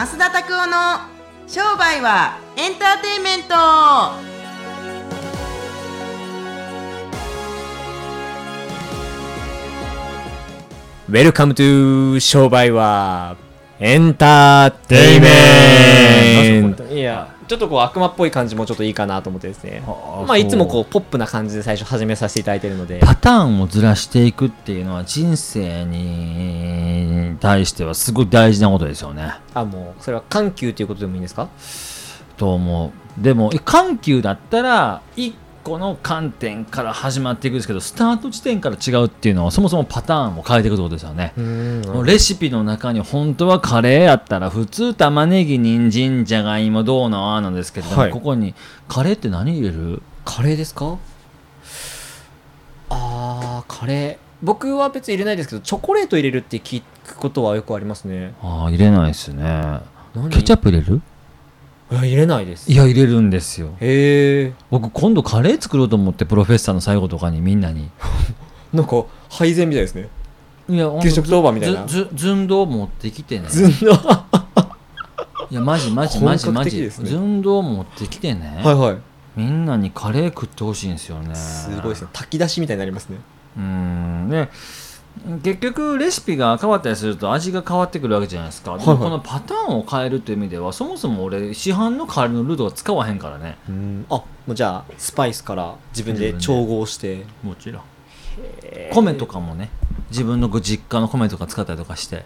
[0.00, 0.76] 増田拓夫の
[1.46, 3.54] 商売はエンターテインメント。
[11.06, 13.36] welcome to 商売は
[13.78, 16.84] エンターテイメント。
[16.84, 19.82] いやちょっとこう悪魔っぽい感じもちょっといいかなと思ってですね。
[19.84, 23.00] はあまあいつもこそうポップな感じで最初始めさせていただいてるので。
[23.00, 26.89] パターンをずらしていくっていうのは人生に
[27.40, 29.34] 対してはすごい大事なことですよね。
[29.54, 31.48] あもうそれは緩急ということでもいいんですか？
[32.36, 33.22] と思う。
[33.22, 41.34] でも緩急だったら一個の観点から始まっていくんですけどスタート地点から違うっていうのはそもそもパターンを変えていくってことですよね。
[41.36, 48.54] うんレシピの中に本当はカレーやったら普通玉ねぎ人参じゃがいもどうのああなんですけれども、はいここに
[48.88, 50.02] カレーって何入れる？
[50.24, 50.98] カレーですか？
[52.88, 58.34] あーカレー僕は別に入れないですけどチョコレート入れるって聞くことはよくありますね。
[58.42, 59.80] ああ入れないですね。
[60.14, 60.30] 何？
[60.30, 61.00] ケチャップ入れる？
[61.92, 62.70] いや入れないです。
[62.70, 63.74] いや入れるんですよ。
[63.80, 64.52] へえ。
[64.70, 67.90] 僕今度カレー作ろうと思ってプロフェッサーの最後とかにみんなに。
[68.72, 70.08] なんか配膳みたいですね。
[70.68, 71.86] いや給食当番みたいな。
[71.88, 73.48] 寸胴持ってきてね。
[73.48, 73.92] ずんの
[75.50, 78.96] いやマジマジマジ本マジ寸胴持ってきてね、はいはい。
[79.36, 81.34] みんなにカレー食ってほしいんですよね。
[81.34, 82.08] すごいですね。
[82.12, 83.16] 炊き出しみたいになりますね
[83.60, 84.28] うーん。
[84.30, 84.50] ね。
[85.42, 93.58] 結局レシピが変わったりすると味が変わってくるわけじゃないですか、でもこのパターンを変えるという意味ではそもそも俺市販のカレーのルートが使わへんからね。
[93.68, 94.06] うん。
[94.08, 97.26] あもうじゃあスパイスから自分で調合して。
[97.42, 97.82] もちろん。
[98.92, 99.70] 米とかもね。
[100.10, 102.24] 自分のご実家の米とか使ったりとかして。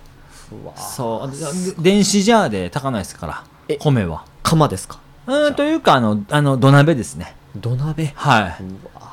[0.53, 1.79] うわそう。
[1.79, 3.45] で電子ジャーで炊かないですから。
[3.67, 4.25] え米は。
[4.43, 5.01] 釜ですか？
[5.27, 8.13] うーんというかあのあの土鍋ですね土鍋？
[8.15, 8.57] は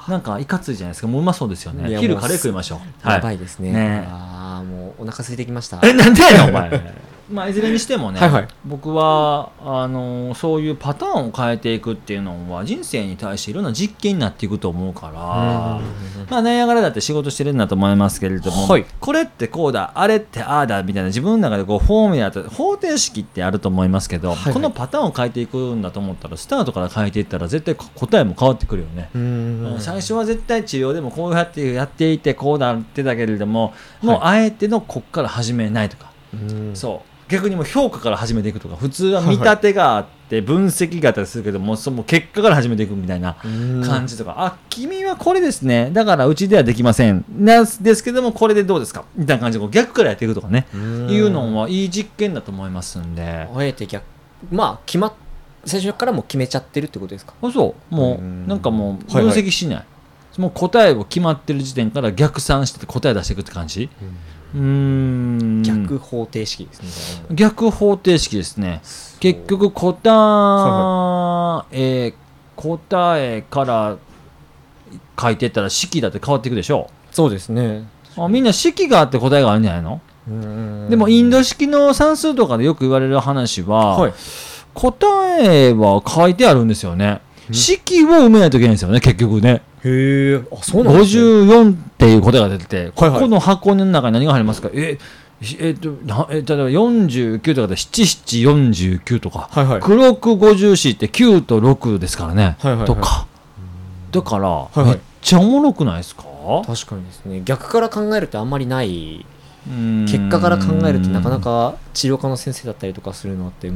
[0.07, 0.09] い。
[0.09, 1.07] なんかいかついじゃないですか。
[1.07, 2.79] もううまそうですよいね昼カレー食いましょう。
[3.07, 3.37] やはいばい。
[3.37, 3.71] ですね。
[3.71, 4.07] ね。
[4.09, 5.79] ああもうお腹空いてきました。
[5.83, 8.47] えなんでやねんお前まあいずれにしてもね、はいはい。
[8.65, 18.85] 僕はあのそういうパターンを変えていくっていうのは人生に対していろんな実験になっていくと思うから、まあ、悩みながらだって仕事してるんだと思いますけれども、はい。
[18.99, 24.53] これってこうだあれってああだみたいな自分の中でこうフォーミュラと方程式ってあると思いますけど、はいはい。
[24.53, 29.09] このパターンを変えていくんだと思ったらスタートから変えていったら絶対答えも変わってくるよね。
[29.15, 36.75] うん最初は絶対治療でもこうやってやっていてこうなってたけれどももうあえてのこっから始めないとか、うん。
[36.75, 43.83] そう逆にもう評価から始めていくとか普通は見立てがあって分析があったりするけどもその結果から始めていくみたいなうん。
[43.83, 45.89] 感じとか、あ君はこれですね。
[45.91, 47.25] だからうちではできません。
[47.29, 49.05] なんですけどもこれでどうですか？
[49.15, 51.09] みたいな感じで逆からやっていくとかね、うん。
[51.09, 53.47] いうのはいい実験だと思いますんで。
[53.53, 54.03] あえて逆。
[54.51, 55.13] まあ決まっ
[55.63, 57.33] 最初からもう決めちゃってるってことですか？
[57.41, 57.95] あそう。
[57.95, 58.47] もううん。
[58.47, 59.43] なんかもう分はいはい。
[59.43, 59.85] 析しない、
[60.37, 63.89] もう答えを決まってる時点から逆算して答え出していくって感じ。
[64.01, 65.63] うーん。
[65.63, 66.81] 逆方程式です
[67.29, 67.35] ね。
[67.35, 68.81] 逆方程式ですね。
[69.19, 72.13] 結局答え、えー
[72.57, 73.97] 答えから
[75.19, 76.91] 書いてったら式だって変わっていくでしょ。
[77.11, 77.87] そうですね。
[78.15, 79.99] あみんな式があって答えがあるんじゃないの？
[80.89, 84.13] でもインド式の算数とかでよく言われる話は、はい。
[84.75, 87.21] 答えは書いてあるんですよね。
[87.51, 91.21] 式を埋めないといけないんですよね結局ねへえあそうなんですね。
[91.21, 93.11] 54っていう答えが出てて、はいはい。
[93.11, 94.69] ここの箱の中に何が入りますか？
[94.73, 94.97] え
[95.41, 99.81] しえっとなえ例えば49とかで7749とか、はいはい。
[99.81, 103.27] 黒く54って9と6ですからね、はいはいはいとか。
[104.11, 104.85] だから、いはい。
[104.85, 106.23] めっちゃおもろくないですか？
[106.65, 107.41] 確かにですね。
[107.45, 109.25] 逆から考えるってあんまりない。
[110.07, 113.71] 結結果から考えるってなかなか治療科の先生だったりとかするのって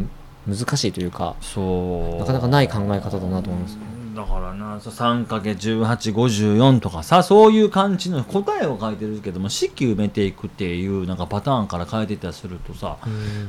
[0.47, 2.19] 難しいというかそう。
[2.19, 3.77] なかなかない考え方だなと思います
[4.15, 12.97] だからな 3×1854 とかさそういう感じの答えを書いてるけども式埋めていくっていうなんかパターンから変えていったりするとさ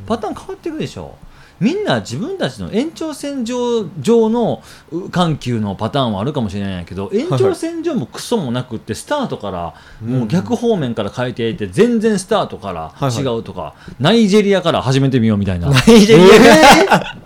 [0.06, 1.14] パターン変わっていくでしょ。
[1.58, 4.62] みんな自分たちの延長線上上の
[4.92, 9.72] う緩急のパターンはあるかもしれないけど延長線上もクソもなくってスタートから
[10.02, 13.24] もう逆方面から変えていて全然スタートからはいはい。
[13.24, 15.70] 違うとかナイジェリアから始めてみようみたいな。
[15.70, 16.24] ナイジェリ
[16.90, 17.16] アが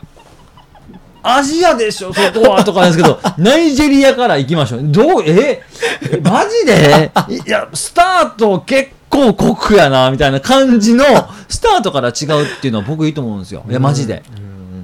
[1.22, 2.64] アジアでしょ、そこは。
[2.64, 4.80] とかですけど、 ナイジェリアから行きましょう。
[4.84, 5.62] どう、え、
[6.02, 7.12] えマジで？
[7.46, 11.04] いや、スタート結構酷やな、みたいな感じの、
[11.48, 13.64] スタートから違うっていうのは僕いいと思うんですよ。
[13.68, 14.22] いや、マジで。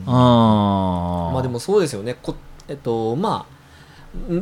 [0.07, 1.33] あー。
[1.33, 2.17] まあでもそうですよね。
[2.23, 2.35] こ
[2.69, 3.56] えっとまあ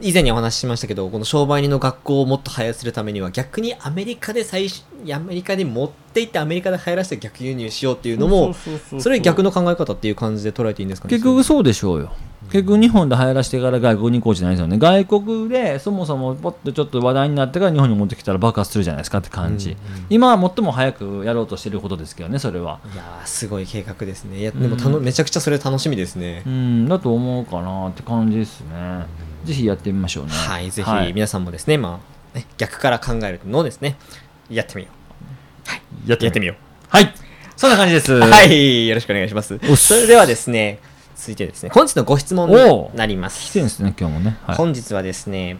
[0.01, 8.55] 以前にお話ししましたけどこの商売人の学校をもっと流行らせるためには逆にアメリカで最初アメリカに持っていってアメリカで流行らせて逆輸入しようっていうのも
[8.99, 12.13] それ逆の考え方っていう感じで捉えていいんですかね結局そうでしょうよ。
[12.51, 14.79] 結局日本で流行らしてから外国に行こうじゃないですよね。
[14.79, 20.07] 外国でそもそもポッとちょっと話題になってから日本に持ってきたら爆発するじゃないですかって感じ、うんうん。
[20.11, 22.81] 今は最も早くやろうとしてることですけどねそれは。
[22.93, 24.41] いやーすごい計画ですね。
[24.41, 25.05] いやでもたの、うん。
[25.05, 26.87] めちゃくちゃそれ楽しみですね、うん。
[26.87, 29.07] だと思うかなって感じですね、
[29.45, 30.33] ぜひやってみましょうね。
[30.33, 31.13] はいぜひはい。
[31.13, 32.01] 皆さんもですね、ま
[32.35, 33.97] あね逆から考えるのをですね
[34.49, 34.89] やってみよ
[36.07, 36.11] う。
[36.11, 36.57] ややってみよう。
[36.89, 37.15] はい。
[37.57, 38.13] そんな感じです。
[38.13, 39.59] はい、よろしくお願いします。
[39.77, 40.81] それではですね、
[41.17, 43.53] 続いてですね、本日のご質問になりま来す。
[43.53, 44.37] てるんですね今日もね。
[44.47, 44.57] はい。
[44.57, 45.57] 本日はですね、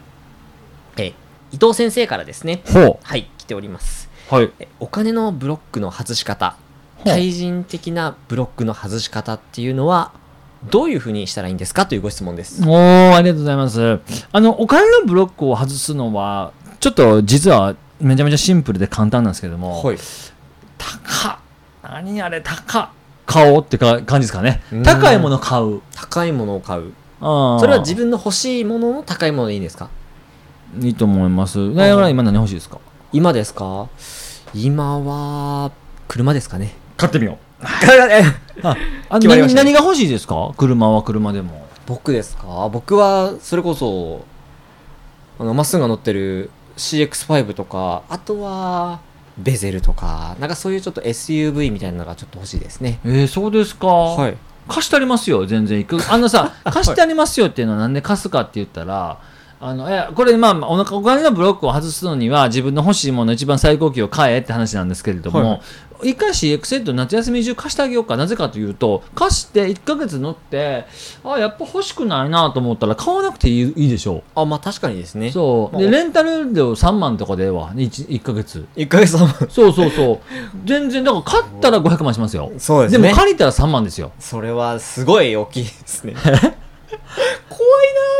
[0.97, 1.15] え
[1.53, 4.11] 伊藤先生からですね、ほはい、来ております。
[4.31, 4.51] うはい。
[4.59, 6.57] えお金のブロックの外し方、
[7.05, 10.13] 対人的なブロックの外し方っていうのは、
[10.71, 12.63] どういうふうにしたらいいんですかというご質問です。
[12.63, 14.01] おーありがとうございます。
[14.33, 19.99] あのお金のブロックを外すのはちょっと実はめちゃめちゃシンプルで簡単なんですけども、はい。
[20.79, 21.39] 高っ。
[21.83, 22.89] 何あれ高っ。
[23.27, 24.63] 買おうってか感じですかね。
[24.73, 24.83] うん。
[24.83, 25.81] 高いもの買う。
[25.95, 26.93] 高いものを買う。
[27.21, 29.89] そそれは自分の欲しいものの高いものでいいんですか？
[30.79, 31.71] いいと思います。
[31.71, 32.79] なやがら今何欲しいですか？
[33.13, 33.89] 今ですか？
[34.53, 35.73] 今は、
[36.07, 36.75] 車ですかね。
[36.99, 37.54] 買ってみよう
[38.63, 38.77] ああ
[39.11, 39.73] 何決まりましたね。
[39.73, 40.53] 何が欲しいですか？
[40.57, 41.67] 車は車でも。
[41.87, 42.69] 僕ですか？
[42.73, 44.25] 僕はそれこそ
[45.39, 49.01] あのまっすぐが乗ってる CX5 とかあとは
[49.39, 53.01] ベゼルとかなんかそういうちょっと SUV みたいなのがちょっと欲しいですね。
[53.05, 54.37] えー、そうですか、はい。
[54.69, 55.81] 貸してありますよ全然。
[55.81, 59.19] いくあのさ 貸してありますよっていうのはなんで貸すかって言ったら
[59.61, 65.61] あのいやこれまあお腹お金のブロックを外すのには自分の欲しいもの一番最高級を買えって話なんですけれども、はい
[66.03, 68.17] 一回 CX 夏休み中貸してあげようか。
[68.17, 70.85] なぜかというと貸して1ヶ月乗って
[71.25, 75.31] あやっぱ欲しくないなと思ったら買わなくていいいいでしょあまあ確かにですね。
[75.31, 75.77] そう。
[75.77, 78.67] でまあレンタル料3万とかでええわ 1, 1ヶ月。
[78.77, 80.21] 1ヶ月半そうそうそう。
[80.65, 82.53] 全然だから買ったら500万しますよ。
[82.59, 83.03] そうですね。
[83.03, 84.13] でも借りたら3万ですよ。
[84.19, 86.15] それはすごい大きいですね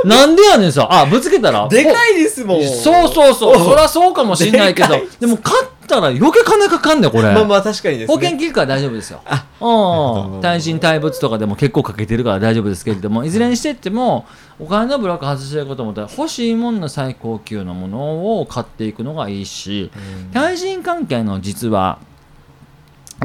[0.05, 0.87] なんでやねんさ。
[0.91, 1.67] あぶつけたら？
[1.69, 2.63] でかいですもん。
[2.63, 3.59] そうそうそう。
[3.59, 8.15] そりゃそうかもしんないけどででも買ったら余計金かかんねんこれ、まあまあ確かにですね。
[8.15, 9.23] 保険聞くから大丈夫ですよ。
[9.25, 10.41] あうん。
[10.43, 14.27] 対人対物とかでも結構かけてるから大丈夫ですけれどもいずれにしてっても
[14.59, 20.31] お金のブロック外してること思ったら欲しいものの最高級のものを買っていくのがいいしうん。
[20.33, 21.99] 対人関係の実は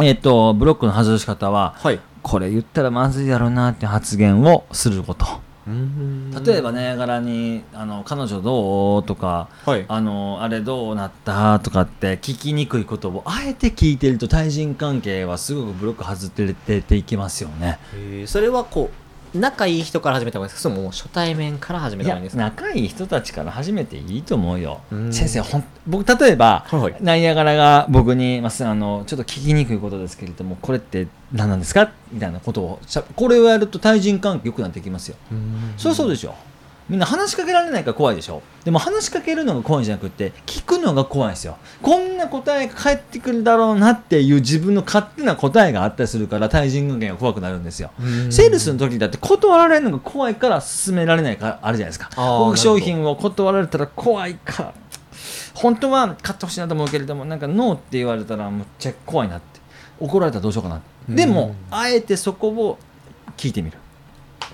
[0.01, 5.25] えっ、とブロックの外し方ははいこれ言ったらまずいだろうなって発言をすること。
[5.68, 9.86] 例えばばね柄にあの「彼女どう?」とかはい。
[9.88, 11.60] あのあれどうなった？
[11.60, 17.77] とかって聞きにくいことをあえて聞いてると対人関係はすごくブロック外れてていきますよね。
[18.25, 20.64] それはこう仲いい人から始めた方がいいですか？
[20.64, 22.44] それとももう初対面から始めた方がいいんですか？
[22.44, 24.81] 仲いい人たちから始めていいと思うよ。
[24.92, 25.14] うん。
[25.14, 26.96] 先生ほん僕例えば、はいはい。
[27.02, 31.92] ナイアガラが僕に、まあ、あのちょっと聞きにくいことですけれどもこれって何なんですか？
[32.12, 32.80] みたいなことを
[33.16, 35.16] これをやると対人関係良くなってきますよ。
[35.78, 36.34] そりゃそうでしょ
[36.89, 38.41] みんな話しかけられないから怖いでしょ。
[38.65, 41.57] でも話しかけるのが怖いんじゃなくて聞くのが怖いんですよ。
[41.81, 47.91] こんな答えが返ってくるだろうなっていう自分の勝手な答えがあったりするから対人関係が怖くなるんですよ。
[48.30, 52.09] セールスの時だって断られるのが怖いから進められないからあるじゃないですか。
[52.15, 54.74] 僕商品を断られたら怖いから
[55.53, 59.59] 本当は買ってほしいなと思うけれどもなんかノーって言われたらむっちゃ怖いなって。
[60.00, 62.77] 怒られたらどうしようかなでもあえてそこを
[63.35, 63.77] 聞いてみる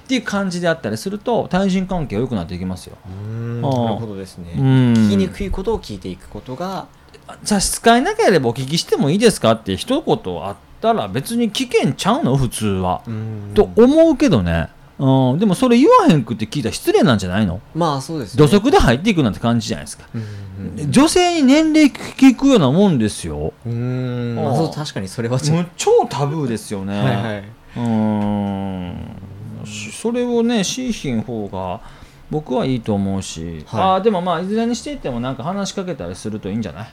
[0.06, 2.96] っていう感じであったりすると対人関係は良くなっていきますよ。
[3.06, 3.62] なる
[3.96, 4.54] ほどですね。
[4.56, 4.64] うん。
[4.94, 6.88] 聞きにくいことを聞いていくことが。
[7.44, 13.02] 差し支えなければお聞きしてもいいですかって一言あったら別に聞けんちゃうの普通は。
[13.56, 14.70] と思うけどね、
[15.00, 17.62] うん、でもそれ言わへんくって聞いたら失礼なんじゃないの？
[17.74, 18.38] まあそうですね。
[18.38, 20.04] 土足で入っていくなんて感じじゃないですか。
[20.14, 20.24] うん
[20.90, 23.54] 女性に年齢聞くようなもんですよ。
[23.66, 24.36] うん。
[24.36, 25.40] まあそう確かにそれは
[25.76, 26.94] 超タブーですよね。
[26.94, 27.44] とはいはい。
[27.78, 29.06] うん。
[29.20, 29.25] し
[29.66, 31.82] それをねしいひん方が
[32.30, 33.82] 僕はいいと思うし、はい。
[33.82, 36.88] あーでもまあいずれにしていってもなんか話しかけたりするといいんじゃない、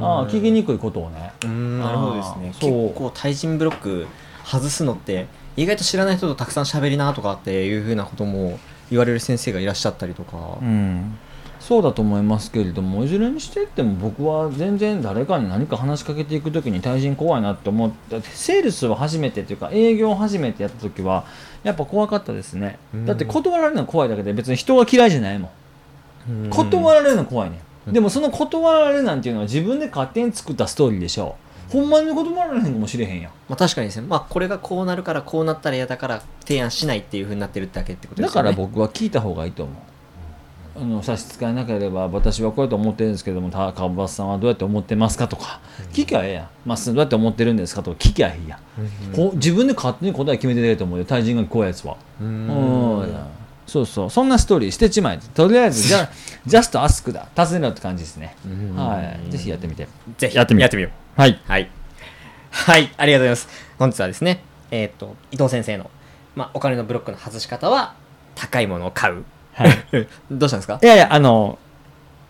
[0.00, 1.32] ああ聞きにくいことをね。
[1.44, 2.48] うんなるほどですね。
[2.58, 4.06] 結構対人ブロック
[4.44, 8.58] 外すのって意外と知らない人とたくさん喋りなとかっていうふうなことも
[8.90, 10.58] 言われる先生がいらっしゃったりとか。
[10.60, 11.18] うん
[11.66, 21.24] そうだと思いますけれどもいずれにしていっても僕は全然誰かに何か話しかけていく時に対人怖いなって思ってセールスを初めてというか営業を初めてやった時は
[21.62, 22.78] やっぱ怖かったですね。
[22.92, 23.06] うん。
[23.06, 25.50] だって断られるの怖いだけで別に人が嫌いじゃないも
[26.30, 26.50] ん。
[26.50, 27.92] 断られるの怖いね、うん。
[27.94, 31.36] でもその断られるなんていうのは自分で勝手に作ったストーリーでしょ。
[31.70, 33.32] ほんまに断られへんかもしれへんやん。
[33.48, 34.06] まあ確かにですね。
[34.06, 38.50] まあこれがこうなるからこうなったら嫌だから提案しないっていうふうになってるだけってことでだかすよね。
[38.50, 39.93] ら僕は聞いた方がいいと思う
[40.76, 45.60] あの差し支えなければ私はこうやって思ってるんですけどもた川端さんはどうやって思ってますかとか
[45.92, 46.48] 聞きゃええやん。
[46.64, 48.60] まっすぐどうやって思ってるんですかとか聞きゃいいやん、
[49.14, 51.96] こう自分で勝手に答え決めてると思うよ対人が怖いやつは。
[52.20, 52.46] ううん。
[53.66, 54.10] そうだそう。
[54.10, 56.10] そんなストーリーしてちまえとりあえずじゃ
[56.44, 57.28] ジャストアスクだ。
[57.34, 58.36] 尋ねろって感じですね。
[58.44, 58.76] うん。
[58.76, 59.30] はい。
[59.30, 59.88] ぜひやってみて。
[60.18, 60.62] ぜひやってみよう。
[60.62, 61.20] やってみよう。
[61.20, 61.40] はい。
[61.46, 61.70] はい。
[62.50, 63.48] はい、ありがとうございます。
[63.78, 65.90] 本日はですね、えっ、と、伊藤先生の、
[66.36, 67.94] まあ、お金のブロックの外し方は、
[68.36, 69.24] 高いものを買う。
[69.54, 70.78] はい どうしたんですか？
[70.82, 71.58] いやいやあの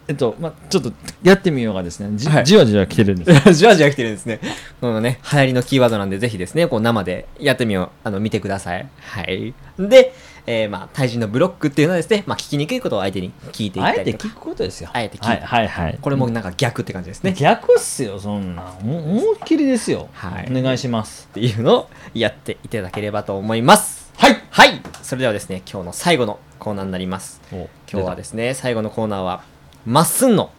[0.07, 4.39] えっとまちょっとやってみようがですねじ,、はいじわじわ来てるんです じわじわ来てるんですね。
[4.81, 8.87] このね、流行りのキーワードなんで、ぜひですね、こう生でやってみよう、あの、見てください。
[9.01, 9.55] はい。
[9.79, 10.13] で、
[10.47, 14.27] えー、まあ、対人のブロックっていうのはですね、まあ、聞きにくいことを相手に聞いていっあたりとか。
[14.27, 17.31] えて聞くことですよあえて聞くはいはいはいこれもなんか逆って感じですね。
[17.31, 24.13] っ逆っすよそんなも思いっきりですよ、はいお願いしますていうのをやっていただければと思います。
[24.19, 24.83] はいはい。
[25.03, 27.41] それではですね、今日の最後のコーナーになります。
[27.51, 29.43] 今今日はですね、最後のコーナーは、
[29.87, 30.51] まっすんの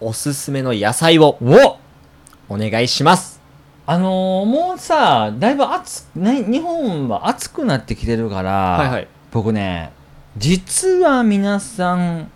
[0.00, 1.78] おすすめの野菜をお
[2.48, 3.40] お願いします。
[3.86, 9.08] あのーもうさだいぶ暑くね日本は暑くなってきてるから、はいはい。
[9.30, 9.92] 僕ね
[10.36, 12.30] 実は皆さん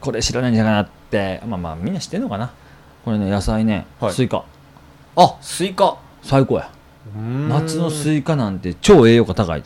[0.00, 2.52] これ知らないんじゃないかなってまあまあみんな知ってんのかな？
[3.04, 4.44] これね野菜ね、はいスイカ
[5.16, 5.96] あ、スイカ。
[6.22, 6.70] 最高や
[7.48, 9.62] 夏のイスイカなんて超栄養価高い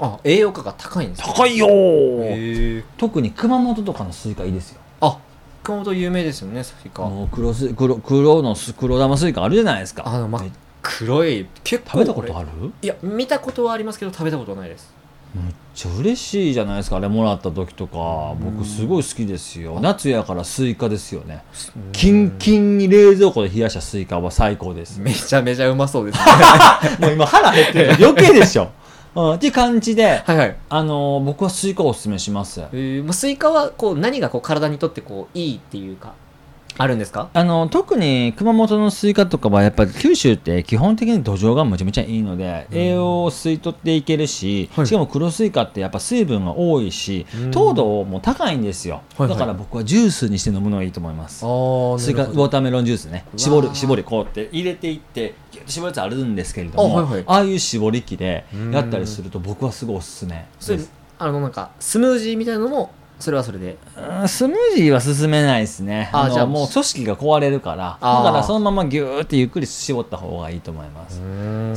[0.00, 2.84] あ、栄養価が高いんですか高いよー。
[2.96, 4.80] 特に熊本とかのスイカいいですよ。
[5.00, 5.18] あ、
[5.64, 7.02] 熊本有名ですよね、スイカ。
[7.02, 10.04] もう黒ス黒黒のス黒玉スイカあるじゃないですか。
[10.06, 10.50] あの、まめ、
[10.82, 11.90] 黒い、結構。
[11.90, 12.48] 食べたことある？
[12.62, 14.96] るいや、見たことはありますけど、食べたことはないです。
[15.34, 18.34] めっちゃ嬉しいじゃないですかあれもらった時とか。
[18.40, 19.78] 僕すごい好きですよ。
[19.80, 21.42] 夏やからスイカですよね。
[21.92, 25.00] キンキンに冷蔵庫で冷やしたスイカは最高です。
[25.00, 26.24] めちゃめちゃうまそうですね。
[27.00, 27.94] もう今腹減ってる。
[28.06, 28.70] 余計でしょ、
[29.14, 30.56] うん、っていう感じではいはい。
[30.68, 32.60] あのー僕はスイカをおすすめします。
[32.72, 36.14] えー、まあ、スイカは、こう、何がこう、体にとってこう、いいっていうか、
[36.78, 37.28] あるんですか？
[37.34, 44.86] あの特に熊本のスイカとかはやっぱり九州って基本的に土壌がむちゃむちゃいいので栄養を吸い取っていけるし、はい。
[44.86, 47.50] しかも黒スイカってやっぱ水分が多いしうん。
[47.50, 49.38] 糖度も高いんですよ、はいはい。
[49.38, 51.44] だから僕はジュースにして飲むのがいいと思います。
[51.44, 53.24] ああスイカ watermelon juice ね。
[53.36, 57.24] 絞る絞りこうやって入れていってギュッと絞るやつあるんですけれどもあ,、あはいはい。
[57.26, 60.92] あいう絞り器でやったりすると僕はすごいおすすめです。
[61.18, 63.76] あのなんかスムージーみたいなのもそれはそれで。
[63.96, 66.10] うんスムージーは勧めないですね。
[66.12, 66.68] のあじゃあもう。
[66.68, 67.98] 組織が壊れるから。
[68.00, 71.20] だからそのままギューってゆっくり絞った方がいいと思います。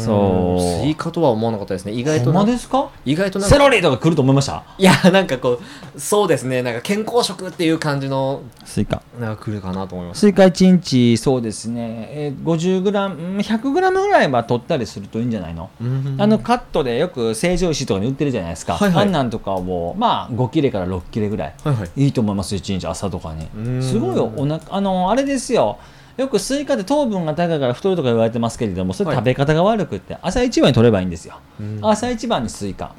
[0.03, 0.83] そう。
[0.83, 1.93] スイカとは思わなかったですね。
[1.93, 2.89] 意外ほんとですか？
[3.05, 3.55] 意外となんか。
[3.55, 4.63] セロリとか来ると思いました？
[4.77, 5.59] いやなんかこ
[5.95, 6.61] うそうですね。
[6.63, 8.41] なんか健康食っていう感じの。
[8.65, 9.01] スイカ。
[9.19, 15.69] なんか来るかなと思いましスイカ1日そうですね、えー、50g、100g ぐらいは取ったりするといいんじゃないの？
[16.17, 19.05] たあのカットでよく成城石井とかに売ってるじゃないですか、はいはい。
[19.05, 21.53] あんなんとかをまあ5切れから6切れぐらい。
[21.63, 21.89] はいはい。
[21.95, 23.47] いいと思います1日朝とかに。
[23.55, 23.81] うん。
[23.81, 25.79] すごいおなあのあれですよ。
[26.17, 29.17] よくスイカって糖分が高いから太るとか言われてますけれどもそれはい。
[29.17, 31.79] 食べ方が悪くって、朝一番に取ればいいんですよ、うん。
[31.81, 32.93] 朝一番にスイカ。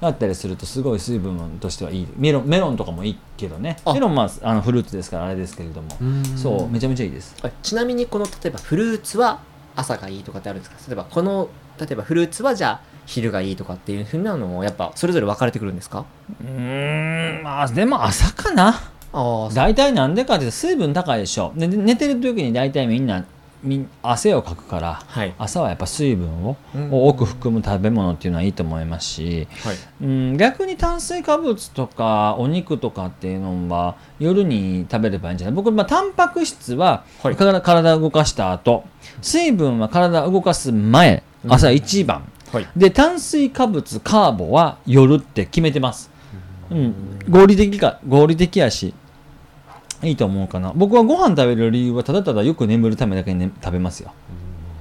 [0.00, 2.08] だったりするとすごい水分としてはいい。
[2.16, 3.76] メロンメロンとかもいいけどね。
[3.84, 3.94] あ。
[3.94, 5.96] メロンまああのフルーツですからあれですけれども。
[6.00, 6.24] うん。
[6.36, 7.34] そうめちゃめちゃいいです。
[7.42, 9.40] あちなみにこの例えばフルーツは
[9.76, 10.76] 朝がいいとかってあるんですか？
[10.88, 16.04] 例えばこの例えばフルーツはじゃあ昼がいいとかっていうふうなのもやっぱそれぞれ分かれてくるんですか？
[16.40, 18.74] うーんまあでも朝かな。
[19.54, 21.52] 大体なんでかって水分高いでしょ。
[21.56, 23.24] でで寝てる時に大体みんな
[24.02, 25.34] 汗をかくからはい。
[25.38, 26.56] 朝はやっぱ水分を
[26.90, 29.76] 多く含む食べ物っていうのはいいと思いますし、はい。
[30.02, 35.54] うん、逆に炭水化物とかお肉とかっていうのは夜に食べればいいんじゃない？
[35.54, 37.36] 僕、まあ、タンパク質ははい。
[37.36, 38.84] 体体を動かした後
[39.22, 42.68] 水分は体を動かす前朝一番、はい。
[42.76, 46.10] で炭水化物カーボは夜って決めてます、
[46.70, 46.94] うん、
[47.28, 48.94] 合理的か合理的やし
[50.04, 50.72] いいと思うかな。
[50.74, 54.12] 僕はご飯食べる理由はただただよく眠るためだけに、ね、食べますよ。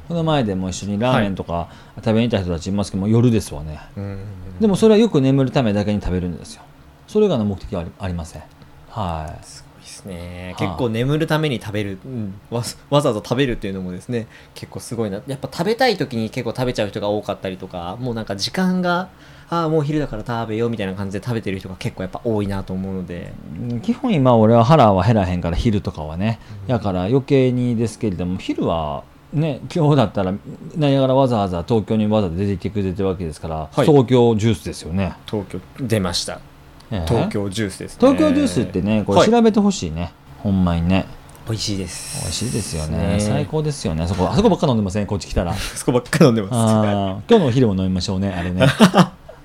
[0.08, 3.80] この前でも一緒にラーメンとか食べに行った人たちいますけども、夜ですわね。
[3.96, 4.20] うん。
[4.60, 6.64] でもそれはよく眠るためだけに食べるんですよ。
[7.08, 8.44] それがの目的はありません。
[8.90, 9.73] はい
[10.04, 10.56] ですね。
[10.58, 10.68] はあ。
[10.68, 12.34] 結構眠るために食べる、うん。
[12.50, 15.22] わざわざわざ食べるっていうのもですね結構すごいな。
[15.28, 19.10] やっぱ食べたい時に結構食べちゃう人が多かったりとかもうなんか時間が
[19.50, 23.34] ああもう昼だから食べようみたいな感じで食べてる人が結構やっぱ多いなと思うので。
[23.70, 23.82] うん。
[23.82, 26.40] 基本今俺は腹は減らへんから昼とかはね。
[26.68, 30.34] だから余計にですけれども昼はね今日だったら
[30.76, 33.86] ナイアガラわざわざ東京にわざわざ出てきてくれてるわけですから、はい。
[33.86, 36.34] 東京ジュースですよね、東京出ました。
[36.34, 36.53] ええ
[36.90, 37.98] 東京ジュースですね。
[38.00, 39.28] 東京ジュースってねこはい。
[39.28, 41.06] れ調べてほしいね、ほんまにね。
[41.48, 42.22] 美味しいです。
[42.22, 42.98] 美味しいですよね。
[43.18, 43.20] ね。
[43.20, 44.04] 最高ですよね。
[44.04, 45.06] あそこあそこばっか飲んでません？
[45.08, 45.54] こっち来たら。
[45.54, 46.54] そこばっか飲んでます。
[46.54, 48.66] 今日のお昼も飲みましょうねあれね。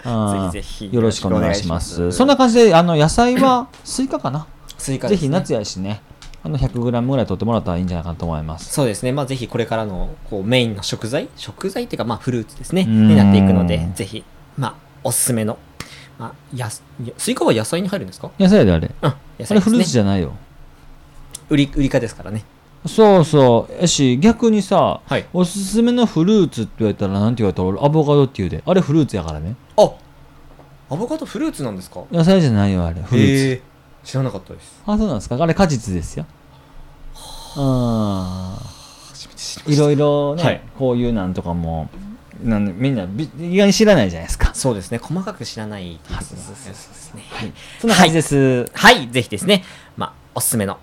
[0.05, 0.13] ぜ
[0.47, 2.13] ひぜひよろしくお願いします。
[2.13, 4.47] そんな感じであの野菜はスイカかな？
[4.79, 6.01] スイカね、ぜひ夏やしね。
[6.45, 6.81] あの 100g
[7.11, 8.73] ぐらい取ってもらったらいいんじゃないかなと思います。
[8.73, 11.29] そうですね、まあ、ぜひこれからのこうメインの食材？
[11.35, 12.87] 食材っていうか、まあ、フルーツですね。
[12.89, 13.09] うん。
[13.09, 14.23] になっていくのでぜひ、
[14.57, 15.59] まあ、おすすめの
[16.21, 16.83] あやス
[17.31, 18.31] イカは野菜に入るんですか？
[18.39, 18.91] 野菜やであれ。
[19.03, 19.61] あ野あれ菜ですね。
[19.61, 20.33] フルーツじゃないよ。
[21.49, 22.45] 瓜ウリ科ですからね。
[22.87, 23.83] そうそう。
[23.83, 25.27] やし逆にさはい。
[25.33, 28.63] おすすめのフルーツって言われたらなんて言われたら俺アボカドって言うで。
[28.67, 29.55] あれフルーツやからね。
[29.77, 29.91] あ
[30.91, 32.03] アボカドフルーツなんですか？
[32.11, 33.01] 野菜じゃないよあれ。
[33.03, 33.63] フルーツ。
[34.05, 34.83] 知らなかったです。
[34.87, 35.37] あそうなんですか？
[35.41, 36.27] あれ果実ですよ。
[37.57, 38.59] あ。
[39.67, 40.63] いろいろね、はい。
[40.79, 41.91] こういうなんとかも
[42.43, 49.65] なんでみんなび意外に知らないじゃないですかそうですね細かく知らないっていうことですねはいそんな感じです、はい、ぜひですね、
[49.97, 50.79] まあ、おすすめの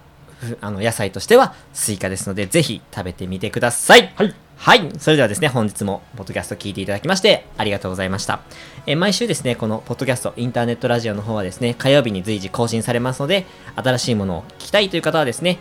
[0.45, 4.13] ふあの野菜としてはスイカですので、ぜひ食べてみてください。
[4.15, 4.35] はい。
[4.57, 4.89] はい。
[4.99, 8.41] それではですね、本日もポッドキャスト聞いていただきまして、ありがとうございました。
[8.85, 13.45] えー毎週ですね、このポッドキャスト、インターネットラジオの方はですね、火曜日に随時更新されますので、
[13.75, 15.59] 新しいものを聞きたいという方はですね、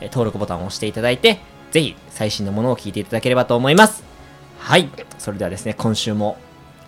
[0.00, 4.13] えー登録ボタンを押していただいて、ぜひ最新のものを聞いていただければと思います。
[4.64, 4.88] はい。
[5.18, 6.38] それではですね、今週も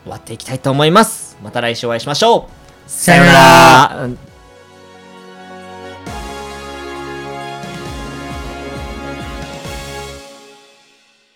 [0.04, 1.36] 終わっていきたいと思います。
[1.42, 2.90] また来週お会いしましょう。
[2.90, 3.38] さようなら
[4.08, 4.35] ら